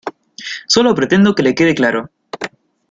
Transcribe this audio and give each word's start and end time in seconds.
solo 0.67 0.95
pretendo 0.95 1.35
que 1.35 1.43
le 1.43 1.53
quede 1.53 1.75
claro. 1.75 2.09